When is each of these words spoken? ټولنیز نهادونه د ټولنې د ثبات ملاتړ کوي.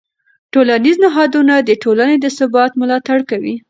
ټولنیز 0.53 0.95
نهادونه 1.05 1.53
د 1.59 1.69
ټولنې 1.83 2.15
د 2.19 2.25
ثبات 2.37 2.71
ملاتړ 2.81 3.19
کوي. 3.29 3.55